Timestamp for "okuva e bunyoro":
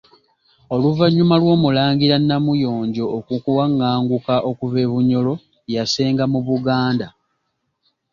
4.49-5.33